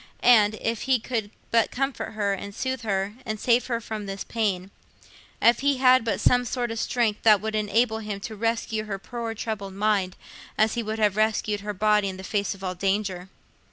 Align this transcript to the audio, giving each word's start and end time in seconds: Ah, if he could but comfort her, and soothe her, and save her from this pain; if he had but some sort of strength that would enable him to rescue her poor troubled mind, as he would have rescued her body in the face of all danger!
Ah, 0.23 0.49
if 0.59 0.81
he 0.89 0.97
could 0.97 1.29
but 1.51 1.69
comfort 1.69 2.13
her, 2.13 2.33
and 2.33 2.55
soothe 2.55 2.81
her, 2.81 3.13
and 3.23 3.39
save 3.39 3.67
her 3.67 3.79
from 3.79 4.07
this 4.07 4.23
pain; 4.23 4.71
if 5.39 5.59
he 5.59 5.77
had 5.77 6.03
but 6.03 6.19
some 6.19 6.43
sort 6.43 6.71
of 6.71 6.79
strength 6.79 7.21
that 7.21 7.39
would 7.39 7.53
enable 7.53 7.99
him 7.99 8.19
to 8.21 8.35
rescue 8.35 8.85
her 8.85 8.97
poor 8.97 9.35
troubled 9.35 9.75
mind, 9.75 10.15
as 10.57 10.73
he 10.73 10.81
would 10.81 10.97
have 10.97 11.17
rescued 11.17 11.59
her 11.59 11.71
body 11.75 12.09
in 12.09 12.17
the 12.17 12.23
face 12.23 12.55
of 12.55 12.63
all 12.63 12.73
danger! 12.73 13.29